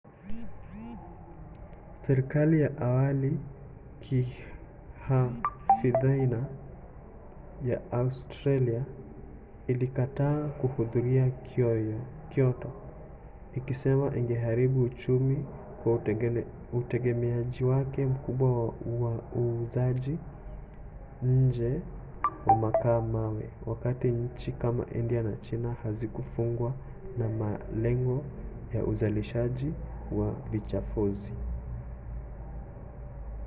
[2.03, 3.39] serikali ya awali ya
[4.01, 6.39] kihafidhina
[7.65, 8.83] ya australia
[9.67, 11.31] ilikataa kuridhia
[12.29, 12.71] kyoto
[13.55, 15.45] ikisema ingeharibu uchumi
[15.83, 15.99] kwa
[16.73, 20.17] utegemeaji wake mkubwa wa uuzaji
[21.23, 21.81] nje
[22.45, 26.73] wa makaa-mawe wakati nchi kama india na china hazikufungwa
[27.17, 28.23] na malengo
[28.73, 29.73] ya uzalishaji
[30.11, 31.33] wa vichafuzi